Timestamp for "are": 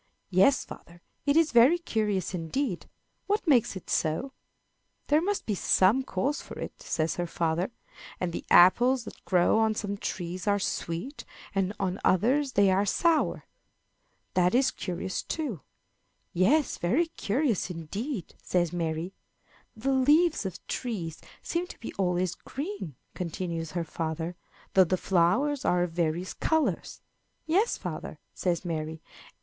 10.47-10.57, 12.71-12.83, 25.63-25.83